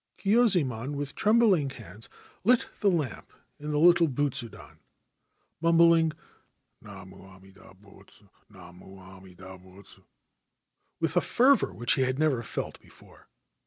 Kyuzaemon, 0.17 0.95
with 0.95 1.13
trembling 1.13 1.69
hands, 1.69 2.09
lit 2.43 2.67
the 2.79 2.89
lamp 2.89 3.31
in 3.59 3.69
the 3.69 3.77
little 3.77 4.07
butsudan, 4.07 4.79
mumbling 5.61 6.11
* 6.49 6.81
Namu 6.81 7.21
Amida 7.21 7.75
Butsu; 7.75 8.29
Namu 8.49 8.97
Amida 8.97 9.59
Butsu' 9.59 10.05
with 10.99 11.15
a 11.15 11.21
fervour 11.21 11.71
which 11.75 11.93
he 11.93 12.01
had 12.01 12.17
never 12.17 12.41
felt 12.41 12.79
before. 12.79 13.27